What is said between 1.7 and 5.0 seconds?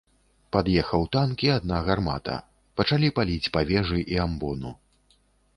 гармата, пачалі паліць па вежы і амбону.